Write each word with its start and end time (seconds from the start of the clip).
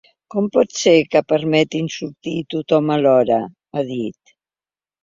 Com 0.35 0.45
pot 0.55 0.71
ser 0.77 0.93
que 1.15 1.21
permetin 1.33 1.91
sortir 1.97 2.35
tothom 2.55 2.91
alhora?, 2.97 3.41
ha 3.73 3.89
dit. 3.93 4.39